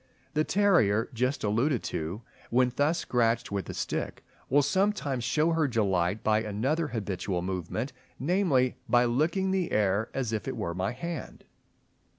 The 0.33 0.43
terrier 0.43 1.09
just 1.13 1.43
alluded 1.43 1.83
to, 1.83 2.23
when 2.49 2.73
thus 2.75 2.97
scratched 2.97 3.51
with 3.51 3.69
a 3.69 3.75
stick, 3.75 4.23
will 4.49 4.63
sometimes 4.63 5.23
show 5.23 5.51
her 5.51 5.67
delight 5.67 6.23
by 6.23 6.41
another 6.41 6.87
habitual 6.87 7.43
movement, 7.43 7.93
namely, 8.17 8.77
by 8.89 9.05
licking 9.05 9.51
the 9.51 9.71
air 9.71 10.09
as 10.11 10.33
if 10.33 10.47
it 10.47 10.57
were 10.57 10.73
my 10.73 10.91
hand. 10.93 11.43